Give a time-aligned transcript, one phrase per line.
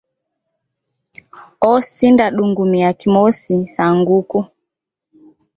[1.71, 4.39] Osinda dungumia kimusi sa nguku.